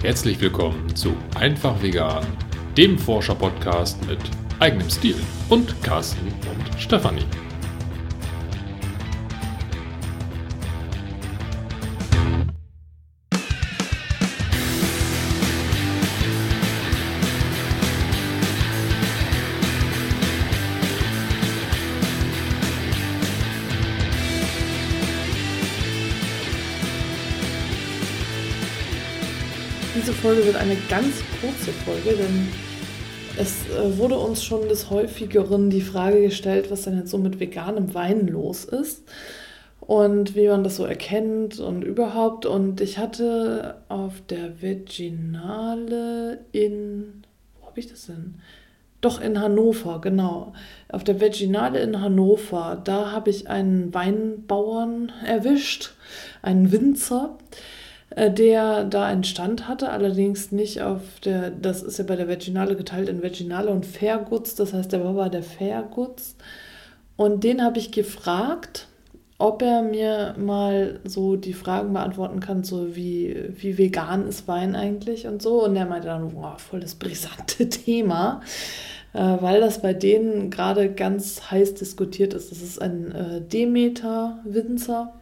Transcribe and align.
Herzlich 0.00 0.40
willkommen 0.40 0.94
zu 0.94 1.16
Einfach 1.34 1.82
Vegan, 1.82 2.24
dem 2.76 2.96
Forscher-Podcast 2.96 4.06
mit 4.06 4.20
eigenem 4.60 4.88
Stil 4.88 5.16
und 5.48 5.82
Carsten 5.82 6.28
und 6.28 6.80
Stefanie. 6.80 7.24
Diese 29.98 30.12
Folge 30.12 30.46
wird 30.46 30.54
eine 30.54 30.76
ganz 30.88 31.24
kurze 31.40 31.72
Folge, 31.72 32.16
denn 32.16 32.46
es 33.36 33.68
äh, 33.68 33.98
wurde 33.98 34.16
uns 34.16 34.44
schon 34.44 34.68
des 34.68 34.90
Häufigeren 34.90 35.70
die 35.70 35.80
Frage 35.80 36.22
gestellt, 36.22 36.70
was 36.70 36.82
denn 36.82 36.96
jetzt 36.96 37.10
so 37.10 37.18
mit 37.18 37.40
veganem 37.40 37.94
Wein 37.94 38.28
los 38.28 38.64
ist 38.64 39.02
und 39.80 40.36
wie 40.36 40.46
man 40.46 40.62
das 40.62 40.76
so 40.76 40.84
erkennt 40.84 41.58
und 41.58 41.82
überhaupt. 41.82 42.46
Und 42.46 42.80
ich 42.80 42.98
hatte 42.98 43.82
auf 43.88 44.12
der 44.28 44.62
Veginale 44.62 46.44
in, 46.52 47.24
wo 47.60 47.66
habe 47.66 47.80
ich 47.80 47.88
das 47.88 48.06
denn? 48.06 48.36
Doch 49.00 49.20
in 49.20 49.40
Hannover, 49.40 50.00
genau. 50.00 50.52
Auf 50.88 51.02
der 51.02 51.20
Veginale 51.20 51.80
in 51.80 52.00
Hannover, 52.00 52.80
da 52.84 53.10
habe 53.10 53.30
ich 53.30 53.48
einen 53.50 53.92
Weinbauern 53.92 55.10
erwischt, 55.26 55.94
einen 56.40 56.70
Winzer 56.70 57.36
der 58.16 58.84
da 58.84 59.04
einen 59.04 59.24
Stand 59.24 59.68
hatte, 59.68 59.90
allerdings 59.90 60.50
nicht 60.50 60.82
auf 60.82 61.02
der, 61.24 61.50
das 61.50 61.82
ist 61.82 61.98
ja 61.98 62.04
bei 62.04 62.16
der 62.16 62.28
Veginale 62.28 62.74
geteilt 62.74 63.08
in 63.08 63.22
Veginale 63.22 63.70
und 63.70 63.86
Fairguts, 63.86 64.54
das 64.54 64.72
heißt, 64.72 64.92
der 64.92 65.04
war 65.04 65.12
bei 65.12 65.28
der 65.28 65.42
Fairguts. 65.42 66.36
Und 67.16 67.44
den 67.44 67.62
habe 67.62 67.78
ich 67.78 67.92
gefragt, 67.92 68.88
ob 69.38 69.62
er 69.62 69.82
mir 69.82 70.34
mal 70.36 71.00
so 71.04 71.36
die 71.36 71.52
Fragen 71.52 71.92
beantworten 71.92 72.40
kann, 72.40 72.64
so 72.64 72.96
wie, 72.96 73.36
wie 73.56 73.78
vegan 73.78 74.26
ist 74.26 74.48
Wein 74.48 74.74
eigentlich 74.74 75.26
und 75.26 75.40
so. 75.40 75.64
Und 75.64 75.76
er 75.76 75.86
meinte 75.86 76.08
dann, 76.08 76.34
wow, 76.34 76.60
voll 76.60 76.80
das 76.80 76.96
brisante 76.96 77.68
Thema, 77.68 78.40
äh, 79.12 79.36
weil 79.40 79.60
das 79.60 79.80
bei 79.80 79.94
denen 79.94 80.50
gerade 80.50 80.92
ganz 80.92 81.50
heiß 81.50 81.74
diskutiert 81.74 82.34
ist. 82.34 82.50
Das 82.50 82.62
ist 82.62 82.82
ein 82.82 83.12
äh, 83.12 83.40
Demeter-Winzer. 83.40 85.14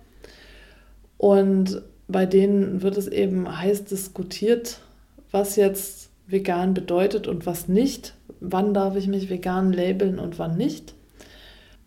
Und 1.18 1.82
bei 2.08 2.26
denen 2.26 2.82
wird 2.82 2.96
es 2.96 3.08
eben 3.08 3.58
heiß 3.58 3.84
diskutiert, 3.84 4.80
was 5.30 5.56
jetzt 5.56 6.10
vegan 6.26 6.74
bedeutet 6.74 7.26
und 7.26 7.46
was 7.46 7.68
nicht. 7.68 8.14
Wann 8.40 8.74
darf 8.74 8.96
ich 8.96 9.06
mich 9.06 9.30
vegan 9.30 9.72
labeln 9.72 10.18
und 10.18 10.38
wann 10.38 10.56
nicht. 10.56 10.94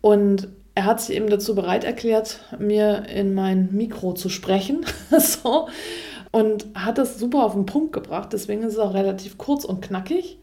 Und 0.02 0.47
er 0.75 0.86
hat 0.86 1.02
sich 1.02 1.16
eben 1.16 1.30
dazu 1.30 1.56
bereit 1.56 1.84
erklärt, 1.84 2.40
mir 2.58 3.06
in 3.08 3.34
mein 3.34 3.70
Mikro 3.72 4.14
zu 4.14 4.30
sprechen. 4.30 4.86
so. 5.17 5.67
Und 6.31 6.67
hat 6.75 6.97
das 6.97 7.17
super 7.17 7.44
auf 7.44 7.53
den 7.53 7.66
Punkt 7.66 7.92
gebracht. 7.92 8.30
Deswegen 8.34 8.64
ist 8.64 8.73
es 8.73 8.80
auch 8.80 8.94
relativ 8.94 9.38
kurz 9.38 9.66
und 9.66 9.81
knackig. 9.81 10.38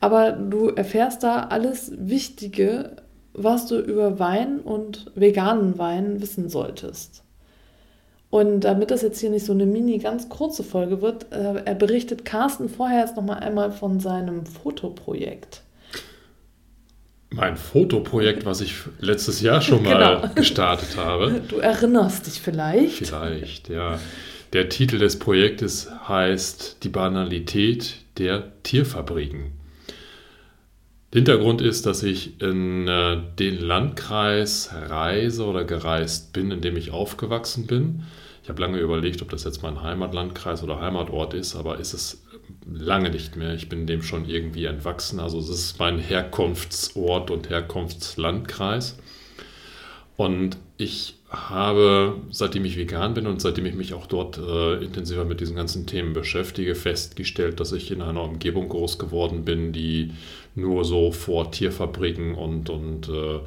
Aber 0.00 0.32
du 0.32 0.68
erfährst 0.68 1.22
da 1.22 1.44
alles 1.44 1.92
Wichtige, 1.96 2.96
was 3.34 3.66
du 3.66 3.78
über 3.78 4.18
Wein 4.18 4.60
und 4.60 5.10
veganen 5.14 5.78
Wein 5.78 6.20
wissen 6.20 6.48
solltest. 6.48 7.22
Und 8.30 8.60
damit 8.60 8.92
das 8.92 9.02
jetzt 9.02 9.20
hier 9.20 9.30
nicht 9.30 9.44
so 9.44 9.52
eine 9.52 9.66
mini, 9.66 9.98
ganz 9.98 10.28
kurze 10.28 10.62
Folge 10.62 11.02
wird, 11.02 11.32
äh, 11.32 11.62
er 11.64 11.74
berichtet 11.74 12.24
Carsten 12.24 12.68
vorher 12.68 13.00
jetzt 13.00 13.16
nochmal 13.16 13.40
einmal 13.40 13.72
von 13.72 13.98
seinem 13.98 14.46
Fotoprojekt. 14.46 15.62
Mein 17.30 17.56
Fotoprojekt, 17.56 18.44
was 18.44 18.60
ich 18.60 18.74
letztes 19.00 19.40
Jahr 19.40 19.60
schon 19.60 19.82
mal 19.82 20.20
genau. 20.20 20.34
gestartet 20.34 20.96
habe. 20.96 21.42
Du 21.46 21.56
erinnerst 21.56 22.26
dich 22.26 22.40
vielleicht. 22.40 23.06
Vielleicht, 23.06 23.68
ja. 23.68 23.98
Der 24.52 24.68
Titel 24.68 24.98
des 24.98 25.18
Projektes 25.18 25.88
heißt 26.08 26.78
Die 26.82 26.88
Banalität 26.88 27.96
der 28.18 28.62
Tierfabriken. 28.62 29.52
Hintergrund 31.12 31.60
ist, 31.60 31.86
dass 31.86 32.04
ich 32.04 32.40
in 32.40 32.86
äh, 32.86 33.16
den 33.38 33.58
Landkreis 33.58 34.70
reise 34.72 35.44
oder 35.44 35.64
gereist 35.64 36.32
bin, 36.32 36.52
in 36.52 36.60
dem 36.60 36.76
ich 36.76 36.92
aufgewachsen 36.92 37.66
bin. 37.66 38.04
Ich 38.50 38.52
habe 38.52 38.62
lange 38.62 38.78
überlegt, 38.80 39.22
ob 39.22 39.28
das 39.28 39.44
jetzt 39.44 39.62
mein 39.62 39.80
Heimatlandkreis 39.80 40.64
oder 40.64 40.80
Heimatort 40.80 41.34
ist, 41.34 41.54
aber 41.54 41.78
ist 41.78 41.92
es 41.92 42.24
lange 42.68 43.08
nicht 43.10 43.36
mehr. 43.36 43.54
Ich 43.54 43.68
bin 43.68 43.86
dem 43.86 44.02
schon 44.02 44.28
irgendwie 44.28 44.64
entwachsen. 44.64 45.20
Also 45.20 45.38
es 45.38 45.48
ist 45.48 45.78
mein 45.78 46.00
Herkunftsort 46.00 47.30
und 47.30 47.48
Herkunftslandkreis. 47.48 48.98
Und 50.16 50.56
ich 50.78 51.14
habe, 51.28 52.16
seitdem 52.30 52.64
ich 52.64 52.76
vegan 52.76 53.14
bin 53.14 53.28
und 53.28 53.40
seitdem 53.40 53.66
ich 53.66 53.76
mich 53.76 53.94
auch 53.94 54.08
dort 54.08 54.36
äh, 54.36 54.82
intensiver 54.82 55.24
mit 55.24 55.38
diesen 55.38 55.54
ganzen 55.54 55.86
Themen 55.86 56.12
beschäftige, 56.12 56.74
festgestellt, 56.74 57.60
dass 57.60 57.70
ich 57.70 57.92
in 57.92 58.02
einer 58.02 58.24
Umgebung 58.24 58.68
groß 58.68 58.98
geworden 58.98 59.44
bin, 59.44 59.72
die 59.72 60.10
nur 60.56 60.84
so 60.84 61.12
vor 61.12 61.52
Tierfabriken 61.52 62.34
und, 62.34 62.68
und 62.68 63.08
äh, 63.08 63.38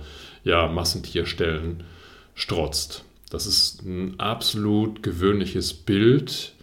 ja, 0.46 0.69
Massentierstellen 0.69 1.84
strotzt. 2.36 3.03
Das 3.33 3.47
ist 3.47 3.81
ein 3.81 4.19
absolut 4.19 5.01
gewöhnliches 5.01 5.73
Bild 5.73 6.53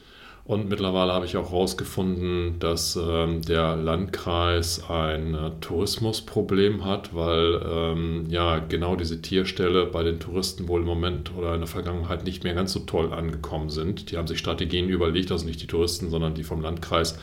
und 0.45 0.69
mittlerweile 0.69 1.13
habe 1.13 1.27
ich 1.27 1.37
auch 1.37 1.51
herausgefunden, 1.51 2.61
dass 2.61 2.95
ähm, 2.97 3.43
der 3.43 3.75
Landkreis 3.75 4.89
ein 4.89 5.35
äh, 5.35 5.51
Tourismusproblem 5.61 6.85
hat, 6.85 7.13
weil 7.13 7.61
ähm, 7.69 8.27
ja 8.29 8.61
genau 8.61 8.95
diese 8.95 9.21
Tierställe 9.21 9.87
bei 9.87 10.05
den 10.05 10.21
Touristen 10.21 10.69
wohl 10.69 10.83
im 10.83 10.87
Moment 10.87 11.37
oder 11.37 11.55
in 11.55 11.61
der 11.61 11.67
Vergangenheit 11.67 12.23
nicht 12.23 12.45
mehr 12.45 12.55
ganz 12.55 12.73
so 12.73 12.79
toll 12.79 13.13
angekommen 13.13 13.69
sind. 13.69 14.13
Die 14.13 14.17
haben 14.17 14.29
sich 14.29 14.39
Strategien 14.39 14.89
überlegt, 14.89 15.33
also 15.33 15.47
nicht 15.47 15.61
die 15.61 15.67
Touristen, 15.67 16.09
sondern 16.09 16.35
die 16.35 16.45
vom 16.45 16.61
Landkreis, 16.61 17.19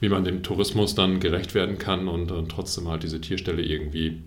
wie 0.00 0.08
man 0.08 0.24
dem 0.24 0.42
Tourismus 0.42 0.96
dann 0.96 1.20
gerecht 1.20 1.54
werden 1.54 1.78
kann 1.78 2.08
und, 2.08 2.32
und 2.32 2.48
trotzdem 2.50 2.88
halt 2.88 3.04
diese 3.04 3.20
Tierställe 3.20 3.62
irgendwie 3.62 4.20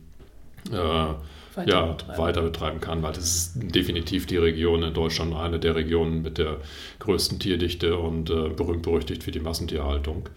äh, 0.71 1.13
weiter, 1.55 1.69
ja, 1.69 1.85
betreiben. 1.85 2.21
weiter 2.21 2.41
betreiben 2.41 2.79
kann, 2.81 3.03
weil 3.03 3.13
das 3.13 3.25
ist 3.25 3.53
definitiv 3.55 4.25
die 4.25 4.37
Region 4.37 4.83
in 4.83 4.93
Deutschland, 4.93 5.35
eine 5.35 5.59
der 5.59 5.75
Regionen 5.75 6.21
mit 6.21 6.37
der 6.37 6.57
größten 6.99 7.39
Tierdichte 7.39 7.97
und 7.97 8.29
äh, 8.29 8.49
berühmt-berüchtigt 8.49 9.23
für 9.23 9.31
die 9.31 9.39
Massentierhaltung. 9.39 10.29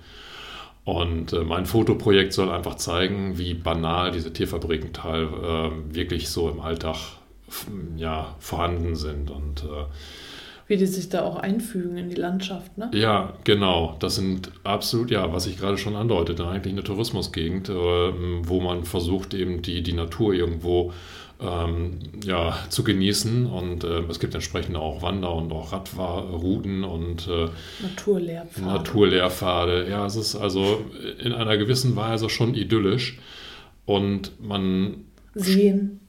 Und 0.85 1.33
äh, 1.33 1.41
mein 1.41 1.67
Fotoprojekt 1.67 2.33
soll 2.33 2.49
einfach 2.49 2.77
zeigen, 2.77 3.39
wie 3.39 3.55
banal 3.55 4.13
diese 4.13 4.33
Tierfabriken 4.33 4.93
teil 4.93 5.25
äh, 5.25 5.95
wirklich 5.95 6.29
so 6.29 6.49
im 6.49 6.61
Alltag 6.61 6.97
ja, 7.97 8.37
vorhanden 8.39 8.95
sind. 8.95 9.31
Und 9.31 9.65
äh, 9.65 9.85
wie 10.69 10.77
die 10.77 10.87
sich 10.87 11.09
da 11.09 11.23
auch 11.23 11.37
einfügen 11.37 11.97
in 11.97 12.09
die 12.09 12.17
Landschaft, 12.17 12.77
ne? 12.77 12.91
Ja, 12.93 13.35
genau. 13.45 13.97
Das 14.01 14.17
sind 14.17 14.51
absolut, 14.65 15.11
ja, 15.11 15.33
was 15.33 15.47
ich 15.47 15.59
gerade 15.59 15.79
schon 15.79 15.95
andeutete, 15.95 16.47
eigentlich 16.47 16.73
eine 16.73 16.83
Tourismusgegend, 16.83 17.69
äh, 17.69 17.73
wo 17.73 18.61
man 18.61 18.85
versucht, 18.85 19.35
eben 19.35 19.63
die, 19.63 19.83
die 19.83 19.93
Natur 19.93 20.35
irgendwo 20.35 20.93
ähm, 21.41 22.01
ja, 22.25 22.57
zu 22.69 22.83
genießen. 22.83 23.47
Und 23.47 23.85
äh, 23.85 24.01
es 24.09 24.19
gibt 24.19 24.35
entsprechend 24.35 24.77
auch 24.77 25.03
Wander- 25.03 25.35
und 25.35 25.53
auch 25.53 25.73
Radrouten 25.73 26.83
und 26.83 27.29
äh, 27.29 27.49
Naturlehrpfade. 27.83 28.67
Naturlehrpfade. 28.67 29.89
Ja, 29.89 30.07
es 30.07 30.17
ist 30.17 30.35
also 30.35 30.85
in 31.23 31.33
einer 31.33 31.57
gewissen 31.57 31.95
Weise 31.95 32.29
schon 32.29 32.55
idyllisch. 32.55 33.19
Und 33.85 34.33
man. 34.45 35.05
Sehen. 35.35 36.01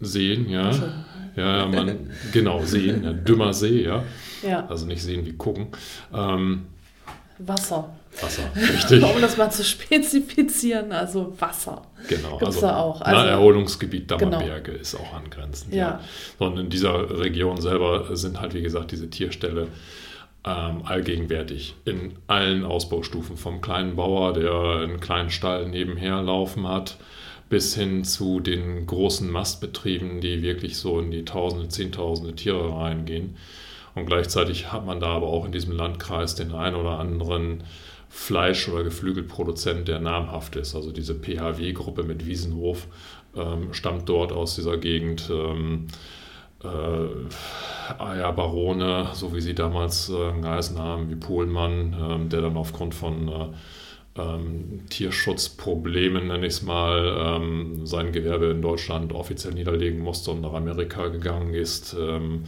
Sehen, 0.00 0.48
ja. 0.48 0.72
Ja, 1.36 1.66
man, 1.66 2.10
genau, 2.32 2.62
sehen, 2.64 3.04
ja, 3.04 3.12
dümmer 3.12 3.52
See, 3.52 3.84
ja. 3.84 4.04
ja. 4.42 4.66
Also 4.66 4.86
nicht 4.86 5.02
sehen 5.02 5.24
wie 5.26 5.32
gucken. 5.32 5.68
Ähm, 6.12 6.66
Wasser. 7.38 7.90
Wasser, 8.20 8.42
richtig. 8.56 9.02
um 9.02 9.20
das 9.20 9.36
mal 9.36 9.50
zu 9.50 9.64
spezifizieren, 9.64 10.92
also 10.92 11.32
Wasser. 11.38 11.82
Genau, 12.08 12.38
Gibt's 12.38 12.56
also 12.56 12.60
da 12.62 12.76
auch. 12.76 13.00
Also, 13.00 13.26
Erholungsgebiet 13.26 14.10
Dammerberge 14.10 14.72
genau. 14.72 14.80
ist 14.80 14.94
auch 14.96 15.14
angrenzend. 15.14 15.72
Ja. 15.72 15.78
ja. 15.78 16.00
Und 16.38 16.58
in 16.58 16.70
dieser 16.70 17.18
Region 17.20 17.60
selber 17.60 18.14
sind 18.16 18.40
halt, 18.40 18.54
wie 18.54 18.62
gesagt, 18.62 18.90
diese 18.90 19.08
Tierställe 19.08 19.68
ähm, 20.44 20.82
allgegenwärtig 20.84 21.76
in 21.84 22.14
allen 22.26 22.64
Ausbaustufen. 22.64 23.36
Vom 23.36 23.60
kleinen 23.60 23.96
Bauer, 23.96 24.32
der 24.32 24.52
einen 24.82 25.00
kleinen 25.00 25.30
Stall 25.30 25.68
nebenher 25.68 26.22
laufen 26.22 26.66
hat, 26.66 26.96
bis 27.50 27.74
hin 27.74 28.04
zu 28.04 28.40
den 28.40 28.86
großen 28.86 29.30
Mastbetrieben, 29.30 30.20
die 30.20 30.40
wirklich 30.40 30.78
so 30.78 30.98
in 31.00 31.10
die 31.10 31.26
Tausende, 31.26 31.68
Zehntausende 31.68 32.34
Tiere 32.34 32.74
reingehen. 32.74 33.36
Und 33.94 34.06
gleichzeitig 34.06 34.72
hat 34.72 34.86
man 34.86 35.00
da 35.00 35.08
aber 35.08 35.26
auch 35.26 35.44
in 35.44 35.52
diesem 35.52 35.72
Landkreis 35.72 36.36
den 36.36 36.52
einen 36.52 36.76
oder 36.76 37.00
anderen 37.00 37.64
Fleisch- 38.08 38.68
oder 38.68 38.84
Geflügelproduzent, 38.84 39.88
der 39.88 40.00
namhaft 40.00 40.56
ist. 40.56 40.76
Also 40.76 40.92
diese 40.92 41.14
PHW-Gruppe 41.14 42.04
mit 42.04 42.24
Wiesenhof 42.24 42.86
ähm, 43.36 43.74
stammt 43.74 44.08
dort 44.08 44.32
aus 44.32 44.54
dieser 44.54 44.78
Gegend. 44.78 45.28
Ähm, 45.30 45.88
äh, 46.62 48.02
Eierbarone, 48.02 49.08
so 49.14 49.34
wie 49.34 49.40
sie 49.40 49.54
damals 49.54 50.08
äh, 50.10 50.40
geheißen 50.40 50.78
haben, 50.78 51.10
wie 51.10 51.16
Pohlmann, 51.16 52.26
äh, 52.26 52.28
der 52.28 52.42
dann 52.42 52.56
aufgrund 52.56 52.94
von 52.94 53.28
äh, 53.28 53.46
ähm, 54.16 54.86
Tierschutzproblemen, 54.88 56.28
nenne 56.28 56.46
ich 56.46 56.54
es 56.54 56.62
mal, 56.62 57.38
ähm, 57.38 57.86
sein 57.86 58.12
Gewerbe 58.12 58.46
in 58.46 58.62
Deutschland 58.62 59.12
offiziell 59.12 59.54
niederlegen 59.54 60.00
musste 60.00 60.32
und 60.32 60.40
nach 60.40 60.52
Amerika 60.52 61.08
gegangen 61.08 61.54
ist. 61.54 61.96
Ähm, 61.98 62.44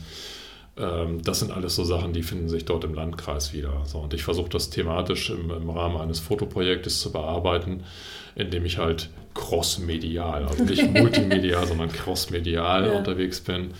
ähm, 0.76 1.22
das 1.22 1.40
sind 1.40 1.52
alles 1.52 1.76
so 1.76 1.84
Sachen, 1.84 2.12
die 2.12 2.22
finden 2.22 2.48
sich 2.48 2.64
dort 2.64 2.84
im 2.84 2.94
Landkreis 2.94 3.52
wieder. 3.52 3.82
So, 3.84 3.98
und 3.98 4.14
ich 4.14 4.24
versuche 4.24 4.48
das 4.48 4.70
thematisch 4.70 5.30
im, 5.30 5.50
im, 5.50 5.70
Rahmen 5.70 5.98
eines 5.98 6.18
Fotoprojektes 6.20 7.00
zu 7.00 7.12
bearbeiten, 7.12 7.84
indem 8.34 8.64
ich 8.64 8.78
halt 8.78 9.10
crossmedial, 9.34 10.44
also 10.44 10.64
nicht 10.64 10.90
multimedial, 10.94 11.66
sondern 11.66 11.92
crossmedial 11.92 12.86
ja. 12.86 12.92
unterwegs 12.92 13.40
bin. 13.40 13.74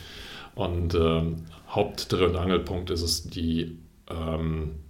Und 0.55 0.95
ähm, 0.95 1.47
Hauptdreh- 1.71 2.27
und 2.27 2.37
Angelpunkt 2.37 2.91
ist 2.91 3.03
es, 3.03 3.25
die 3.25 3.79
ähm, 4.11 4.82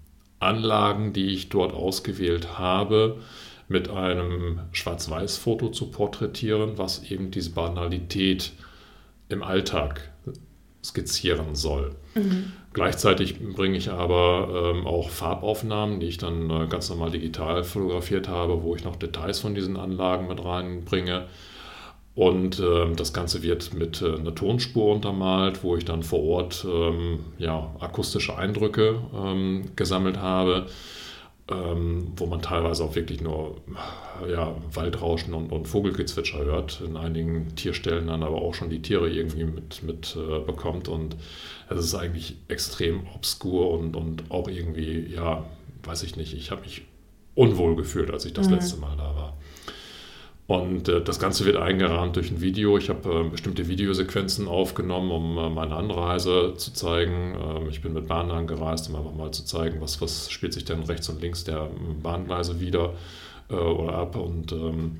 Anlagen, 0.42 1.12
die 1.12 1.26
ich 1.26 1.48
dort 1.48 1.72
ausgewählt 1.72 2.58
habe, 2.58 3.18
mit 3.68 3.88
einem 3.88 4.60
Schwarz-Weiß-Foto 4.72 5.70
zu 5.70 5.90
porträtieren, 5.90 6.78
was 6.78 7.10
eben 7.10 7.30
diese 7.30 7.50
Banalität 7.50 8.52
im 9.28 9.42
Alltag 9.42 10.12
skizzieren 10.84 11.54
soll. 11.54 11.94
Mhm. 12.14 12.52
Gleichzeitig 12.72 13.38
bringe 13.38 13.76
ich 13.76 13.90
aber 13.90 14.72
ähm, 14.74 14.86
auch 14.86 15.10
Farbaufnahmen, 15.10 16.00
die 16.00 16.06
ich 16.06 16.18
dann 16.18 16.50
äh, 16.50 16.66
ganz 16.66 16.88
normal 16.90 17.10
digital 17.10 17.64
fotografiert 17.64 18.28
habe, 18.28 18.62
wo 18.62 18.74
ich 18.74 18.84
noch 18.84 18.96
Details 18.96 19.40
von 19.40 19.54
diesen 19.54 19.76
Anlagen 19.76 20.26
mit 20.26 20.44
reinbringe. 20.44 21.26
Und 22.14 22.60
äh, 22.60 22.92
das 22.94 23.14
Ganze 23.14 23.42
wird 23.42 23.72
mit 23.72 24.02
äh, 24.02 24.14
einer 24.16 24.34
Tonspur 24.34 24.94
untermalt, 24.94 25.64
wo 25.64 25.76
ich 25.76 25.84
dann 25.84 26.02
vor 26.02 26.22
Ort 26.22 26.66
ähm, 26.68 27.20
ja, 27.38 27.74
akustische 27.80 28.36
Eindrücke 28.36 29.00
ähm, 29.14 29.70
gesammelt 29.76 30.18
habe, 30.18 30.66
ähm, 31.48 32.12
wo 32.16 32.26
man 32.26 32.42
teilweise 32.42 32.84
auch 32.84 32.94
wirklich 32.94 33.22
nur 33.22 33.56
ja, 34.30 34.54
Waldrauschen 34.74 35.32
und, 35.32 35.52
und, 35.52 35.68
Vogelgezwitscher 35.68 36.44
hört. 36.44 36.82
In 36.86 36.98
einigen 36.98 37.56
Tierstellen 37.56 38.08
dann 38.08 38.22
aber 38.22 38.42
auch 38.42 38.52
schon 38.52 38.68
die 38.68 38.82
Tiere 38.82 39.10
irgendwie 39.10 39.44
mit, 39.44 39.82
mit 39.82 40.14
äh, 40.14 40.40
bekommt. 40.40 40.88
Und 40.88 41.16
es 41.70 41.82
ist 41.82 41.94
eigentlich 41.94 42.36
extrem 42.48 43.06
obskur 43.14 43.70
und, 43.70 43.96
und 43.96 44.30
auch 44.30 44.48
irgendwie, 44.48 45.06
ja, 45.14 45.46
weiß 45.82 46.02
ich 46.02 46.16
nicht, 46.16 46.34
ich 46.34 46.50
habe 46.50 46.60
mich 46.60 46.82
unwohl 47.34 47.74
gefühlt, 47.74 48.10
als 48.10 48.26
ich 48.26 48.34
das 48.34 48.48
mhm. 48.48 48.54
letzte 48.54 48.78
Mal 48.78 48.96
da 48.98 49.16
war. 49.16 49.38
Und 50.46 50.88
äh, 50.88 51.00
das 51.02 51.18
Ganze 51.18 51.44
wird 51.44 51.56
eingerahmt 51.56 52.16
durch 52.16 52.30
ein 52.30 52.40
Video. 52.40 52.76
Ich 52.76 52.88
habe 52.88 53.26
äh, 53.26 53.28
bestimmte 53.28 53.68
Videosequenzen 53.68 54.48
aufgenommen, 54.48 55.10
um 55.10 55.38
äh, 55.38 55.48
meine 55.48 55.76
Anreise 55.76 56.54
zu 56.56 56.72
zeigen. 56.72 57.36
Ähm, 57.40 57.68
ich 57.70 57.80
bin 57.80 57.92
mit 57.92 58.08
Bahn 58.08 58.30
angereist, 58.30 58.90
um 58.90 58.96
einfach 58.96 59.14
mal 59.14 59.30
zu 59.30 59.44
zeigen, 59.44 59.80
was, 59.80 60.00
was 60.00 60.30
spielt 60.30 60.52
sich 60.52 60.64
denn 60.64 60.82
rechts 60.82 61.08
und 61.08 61.22
links 61.22 61.44
der 61.44 61.68
ähm, 61.70 62.02
Bahngleise 62.02 62.60
wieder 62.60 62.94
äh, 63.50 63.54
oder 63.54 63.94
ab. 63.94 64.16
Und 64.16 64.52
ähm, 64.52 64.98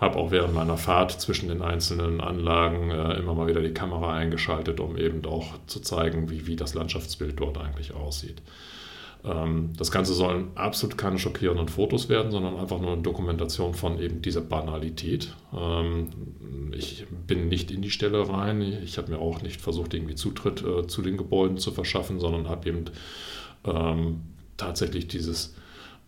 habe 0.00 0.18
auch 0.18 0.30
während 0.30 0.54
meiner 0.54 0.78
Fahrt 0.78 1.20
zwischen 1.20 1.48
den 1.48 1.62
einzelnen 1.62 2.20
Anlagen 2.20 2.90
äh, 2.90 3.18
immer 3.18 3.34
mal 3.34 3.48
wieder 3.48 3.60
die 3.60 3.74
Kamera 3.74 4.14
eingeschaltet, 4.14 4.80
um 4.80 4.96
eben 4.96 5.24
auch 5.26 5.58
zu 5.66 5.80
zeigen, 5.80 6.30
wie, 6.30 6.46
wie 6.46 6.56
das 6.56 6.74
Landschaftsbild 6.74 7.38
dort 7.38 7.58
eigentlich 7.58 7.92
aussieht. 7.92 8.40
Ähm, 9.24 9.72
das 9.76 9.90
Ganze 9.90 10.14
sollen 10.14 10.48
absolut 10.54 10.96
keine 10.96 11.18
schockierenden 11.18 11.68
Fotos 11.68 12.08
werden, 12.08 12.30
sondern 12.30 12.56
einfach 12.56 12.80
nur 12.80 12.92
eine 12.92 13.02
Dokumentation 13.02 13.74
von 13.74 14.00
eben 14.00 14.22
dieser 14.22 14.40
Banalität. 14.40 15.34
Ähm, 15.56 16.08
ich 16.72 17.06
bin 17.26 17.48
nicht 17.48 17.70
in 17.70 17.82
die 17.82 17.90
Stelle 17.90 18.28
rein. 18.28 18.62
Ich 18.62 18.98
habe 18.98 19.10
mir 19.10 19.18
auch 19.18 19.42
nicht 19.42 19.60
versucht, 19.60 19.94
irgendwie 19.94 20.14
Zutritt 20.14 20.62
äh, 20.64 20.86
zu 20.86 21.02
den 21.02 21.16
Gebäuden 21.16 21.58
zu 21.58 21.72
verschaffen, 21.72 22.18
sondern 22.18 22.48
habe 22.48 22.68
eben 22.68 22.84
ähm, 23.64 24.20
tatsächlich 24.56 25.08
dieses 25.08 25.54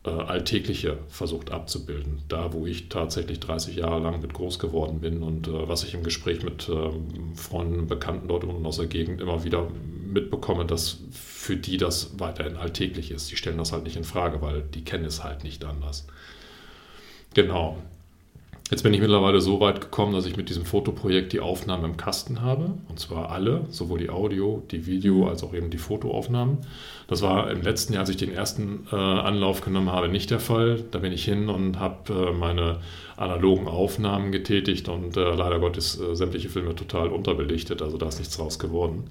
äh, 0.04 0.10
Alltägliche 0.10 0.98
versucht 1.08 1.50
abzubilden. 1.50 2.22
Da, 2.28 2.52
wo 2.52 2.66
ich 2.66 2.88
tatsächlich 2.88 3.40
30 3.40 3.76
Jahre 3.76 4.00
lang 4.00 4.20
mit 4.20 4.34
groß 4.34 4.58
geworden 4.58 5.00
bin 5.00 5.22
und 5.22 5.48
äh, 5.48 5.68
was 5.68 5.84
ich 5.84 5.94
im 5.94 6.02
Gespräch 6.02 6.42
mit 6.42 6.70
Freunden 7.34 7.80
und 7.80 7.86
Bekannten 7.88 8.28
dort 8.28 8.44
unten 8.44 8.66
aus 8.66 8.76
der 8.76 8.86
Gegend 8.86 9.20
immer 9.20 9.44
wieder 9.44 9.68
mitbekomme, 10.12 10.66
dass 10.66 10.98
für 11.10 11.56
die 11.56 11.76
das 11.76 12.18
weiterhin 12.18 12.56
alltäglich 12.56 13.10
ist. 13.10 13.30
Die 13.30 13.36
stellen 13.36 13.58
das 13.58 13.72
halt 13.72 13.84
nicht 13.84 13.96
in 13.96 14.04
Frage, 14.04 14.42
weil 14.42 14.62
die 14.62 14.84
kennen 14.84 15.04
es 15.04 15.24
halt 15.24 15.44
nicht 15.44 15.64
anders. 15.64 16.06
Genau. 17.34 17.78
Jetzt 18.70 18.84
bin 18.84 18.94
ich 18.94 19.00
mittlerweile 19.00 19.40
so 19.40 19.60
weit 19.60 19.82
gekommen, 19.82 20.14
dass 20.14 20.24
ich 20.24 20.36
mit 20.36 20.48
diesem 20.48 20.64
Fotoprojekt 20.64 21.34
die 21.34 21.40
Aufnahmen 21.40 21.84
im 21.84 21.96
Kasten 21.98 22.40
habe. 22.40 22.72
Und 22.88 22.98
zwar 22.98 23.30
alle, 23.30 23.66
sowohl 23.68 23.98
die 23.98 24.08
Audio, 24.08 24.62
die 24.70 24.86
Video 24.86 25.28
als 25.28 25.42
auch 25.42 25.52
eben 25.52 25.68
die 25.68 25.78
Fotoaufnahmen. 25.78 26.58
Das 27.06 27.20
war 27.20 27.50
im 27.50 27.60
letzten 27.60 27.92
Jahr, 27.92 28.00
als 28.00 28.08
ich 28.08 28.16
den 28.16 28.32
ersten 28.32 28.86
äh, 28.90 28.96
Anlauf 28.96 29.60
genommen 29.60 29.92
habe, 29.92 30.08
nicht 30.08 30.30
der 30.30 30.40
Fall. 30.40 30.84
Da 30.90 31.00
bin 31.00 31.12
ich 31.12 31.24
hin 31.24 31.50
und 31.50 31.78
habe 31.78 32.30
äh, 32.30 32.32
meine 32.32 32.78
analogen 33.16 33.68
Aufnahmen 33.68 34.32
getätigt 34.32 34.88
und 34.88 35.16
äh, 35.16 35.34
leider 35.34 35.58
Gottes 35.60 36.00
äh, 36.00 36.14
sämtliche 36.14 36.48
Filme 36.48 36.74
total 36.74 37.08
unterbelichtet. 37.08 37.82
Also 37.82 37.98
da 37.98 38.08
ist 38.08 38.20
nichts 38.20 38.36
draus 38.36 38.58
geworden. 38.58 39.10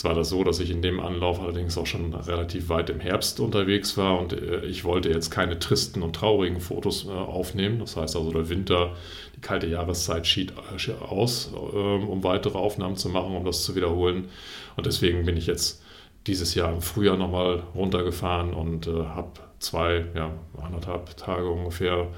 Jetzt 0.00 0.06
war 0.06 0.14
das 0.14 0.30
so, 0.30 0.44
dass 0.44 0.60
ich 0.60 0.70
in 0.70 0.80
dem 0.80 0.98
Anlauf 0.98 1.42
allerdings 1.42 1.76
auch 1.76 1.84
schon 1.84 2.14
relativ 2.14 2.70
weit 2.70 2.88
im 2.88 3.00
Herbst 3.00 3.38
unterwegs 3.38 3.98
war 3.98 4.18
und 4.18 4.32
äh, 4.32 4.64
ich 4.64 4.82
wollte 4.84 5.10
jetzt 5.10 5.30
keine 5.30 5.58
tristen 5.58 6.00
und 6.00 6.16
traurigen 6.16 6.58
Fotos 6.58 7.04
äh, 7.04 7.10
aufnehmen. 7.10 7.80
Das 7.80 7.98
heißt 7.98 8.16
also, 8.16 8.32
der 8.32 8.48
Winter, 8.48 8.96
die 9.36 9.42
kalte 9.42 9.66
Jahreszeit 9.66 10.26
schied 10.26 10.54
äh, 10.74 10.92
aus, 11.04 11.52
ähm, 11.52 12.08
um 12.08 12.24
weitere 12.24 12.56
Aufnahmen 12.56 12.96
zu 12.96 13.10
machen, 13.10 13.36
um 13.36 13.44
das 13.44 13.62
zu 13.62 13.74
wiederholen. 13.76 14.30
Und 14.74 14.86
deswegen 14.86 15.26
bin 15.26 15.36
ich 15.36 15.46
jetzt 15.46 15.82
dieses 16.26 16.54
Jahr 16.54 16.72
im 16.72 16.80
Frühjahr 16.80 17.18
nochmal 17.18 17.62
runtergefahren 17.74 18.54
und 18.54 18.86
habe 18.86 19.32
zwei, 19.58 20.06
ja, 20.14 20.30
anderthalb 20.62 21.14
Tage 21.18 21.46
ungefähr 21.46 22.08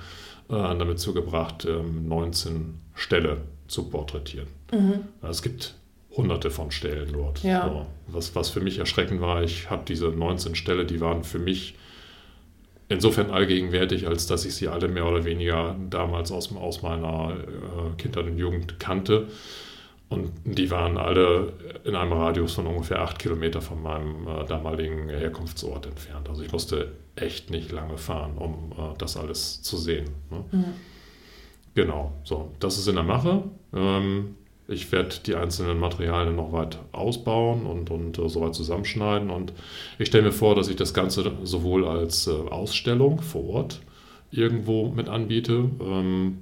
damit 0.49 1.00
zugebracht, 1.00 1.67
19 1.67 2.52
ähm, 2.52 2.75
Ställe 2.94 3.38
zu 3.67 3.88
porträtieren. 3.90 4.46
Mhm. 4.73 5.00
Es 5.23 5.43
gibt 5.43 5.75
hunderte 6.17 6.50
von 6.50 6.70
Stellen 6.70 7.12
dort. 7.12 7.43
Ja. 7.43 7.69
So, 7.69 7.87
was, 8.09 8.35
was 8.35 8.50
für 8.50 8.61
mich 8.61 8.79
erschreckend 8.79 9.20
war, 9.20 9.43
ich 9.43 9.70
habe 9.70 9.82
diese 9.87 10.09
19 10.09 10.55
Ställe, 10.55 10.85
die 10.85 11.00
waren 11.00 11.25
für 11.25 11.38
mich 11.38 11.75
insofern 12.88 13.31
allgegenwärtig, 13.31 14.06
als 14.06 14.26
dass 14.26 14.44
ich 14.44 14.55
sie 14.55 14.69
alle 14.69 14.88
mehr 14.88 15.06
oder 15.06 15.25
weniger 15.25 15.76
damals 15.88 16.31
aus, 16.31 16.55
aus 16.55 16.82
meiner 16.82 17.37
äh, 17.37 17.97
Kindheit 17.97 18.26
und 18.26 18.38
Jugend 18.38 18.79
kannte. 18.79 19.29
Und 20.11 20.31
die 20.44 20.70
waren 20.70 20.99
alle 20.99 21.55
in 21.85 21.97
einem 21.97 22.12
Radius 22.12 22.53
von 22.53 22.67
ungefähr 22.67 23.00
acht 23.00 23.19
Kilometer 23.19 23.62
von 23.62 23.82
meinem 23.82 24.29
äh, 24.29 24.44
damaligen 24.44 25.08
Herkunftsort 25.08 25.87
entfernt. 25.87 26.29
Also 26.29 26.43
ich 26.43 26.53
musste 26.53 26.93
echt 27.17 27.51
nicht 27.51 27.72
lange 27.72 27.96
fahren, 27.96 28.37
um 28.37 28.72
äh, 28.72 28.96
das 28.98 29.17
alles 29.17 29.63
zu 29.63 29.79
sehen. 29.79 30.10
Ne? 30.31 30.44
Mhm. 30.53 30.65
Genau, 31.75 32.13
so, 32.25 32.51
das 32.60 32.77
ist 32.77 32.89
in 32.89 32.96
der 32.96 33.05
Mache. 33.05 33.44
Ähm, 33.72 34.37
ich 34.72 34.91
werde 34.91 35.17
die 35.24 35.34
einzelnen 35.34 35.79
Materialien 35.79 36.36
noch 36.36 36.52
weit 36.52 36.79
ausbauen 36.93 37.67
und, 37.67 37.91
und 37.91 38.19
äh, 38.19 38.29
soweit 38.29 38.55
zusammenschneiden. 38.55 39.31
Und 39.31 39.52
ich 39.98 40.08
stelle 40.08 40.24
mir 40.24 40.32
vor, 40.32 40.55
dass 40.55 40.69
ich 40.69 40.76
das 40.76 40.94
Ganze 40.94 41.32
sowohl 41.44 41.86
als 41.86 42.26
äh, 42.26 42.31
Ausstellung 42.31 43.20
vor 43.20 43.48
Ort 43.48 43.81
irgendwo 44.31 44.88
mit 44.88 45.08
anbiete. 45.08 45.70
Ähm, 45.81 46.38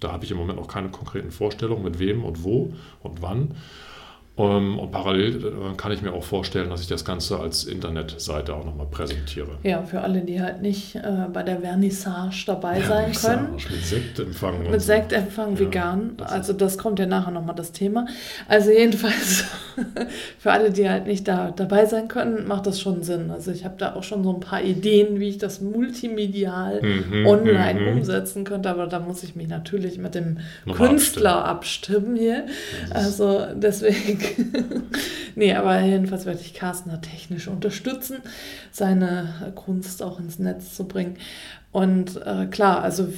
da 0.00 0.12
habe 0.12 0.24
ich 0.24 0.30
im 0.30 0.36
Moment 0.36 0.58
noch 0.58 0.68
keine 0.68 0.90
konkreten 0.90 1.30
Vorstellungen, 1.30 1.82
mit 1.82 1.98
wem 1.98 2.24
und 2.24 2.44
wo 2.44 2.72
und 3.02 3.22
wann. 3.22 3.54
Ähm, 4.38 4.78
und 4.78 4.90
parallel 4.90 5.44
äh, 5.44 5.76
kann 5.76 5.92
ich 5.92 6.02
mir 6.02 6.12
auch 6.12 6.22
vorstellen, 6.22 6.70
dass 6.70 6.80
ich 6.80 6.86
das 6.86 7.04
Ganze 7.04 7.38
als 7.38 7.64
Internetseite 7.64 8.54
auch 8.54 8.64
nochmal 8.64 8.86
präsentiere. 8.86 9.58
Ja, 9.62 9.82
für 9.82 10.00
alle, 10.00 10.20
die 10.22 10.40
halt 10.40 10.62
nicht 10.62 10.96
äh, 10.96 11.26
bei 11.32 11.42
der 11.42 11.60
Vernissage 11.60 12.44
dabei 12.46 12.80
sein 12.80 13.12
können. 13.12 13.54
Mit 13.54 13.84
Sektempfang. 13.84 14.70
Mit 14.70 14.82
Sektempfang 14.82 15.54
ja, 15.54 15.60
vegan. 15.60 16.12
Das 16.16 16.32
also 16.32 16.52
das 16.52 16.78
kommt 16.78 16.98
ja 16.98 17.06
nachher 17.06 17.30
nochmal 17.32 17.54
das 17.54 17.72
Thema. 17.72 18.06
Also 18.48 18.70
jedenfalls 18.70 19.44
für 20.38 20.52
alle, 20.52 20.70
die 20.70 20.88
halt 20.88 21.06
nicht 21.06 21.26
da 21.26 21.50
dabei 21.50 21.86
sein 21.86 22.08
können, 22.08 22.46
macht 22.46 22.66
das 22.66 22.80
schon 22.80 23.02
Sinn. 23.02 23.30
Also 23.30 23.50
ich 23.50 23.64
habe 23.64 23.74
da 23.78 23.94
auch 23.94 24.02
schon 24.02 24.24
so 24.24 24.32
ein 24.32 24.40
paar 24.40 24.62
Ideen, 24.62 25.20
wie 25.20 25.28
ich 25.28 25.38
das 25.38 25.60
multimedial 25.60 26.80
mhm, 26.82 27.26
online 27.26 27.80
mhm. 27.80 27.98
umsetzen 27.98 28.44
könnte. 28.44 28.70
Aber 28.70 28.86
da 28.86 29.00
muss 29.00 29.22
ich 29.22 29.36
mich 29.36 29.48
natürlich 29.48 29.98
mit 29.98 30.14
dem 30.14 30.38
Künstler 30.76 31.44
abstimmen, 31.44 31.78
abstimmen 31.88 32.16
hier. 32.16 32.46
Also 32.90 33.46
deswegen 33.54 34.18
nee, 35.34 35.54
aber 35.54 35.80
jedenfalls 35.80 36.26
werde 36.26 36.40
ich 36.40 36.54
Carsten 36.54 36.90
da 36.90 36.96
technisch 36.98 37.48
unterstützen, 37.48 38.18
seine 38.70 39.52
Kunst 39.54 40.02
auch 40.02 40.18
ins 40.18 40.38
Netz 40.38 40.74
zu 40.74 40.86
bringen. 40.86 41.16
Und 41.70 42.20
äh, 42.24 42.46
klar, 42.46 42.82
also 42.82 43.08